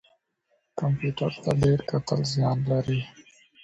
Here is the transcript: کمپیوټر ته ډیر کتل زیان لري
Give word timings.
کمپیوټر 0.79 1.31
ته 1.43 1.51
ډیر 1.61 1.79
کتل 1.89 2.19
زیان 2.33 2.57
لري 2.71 2.99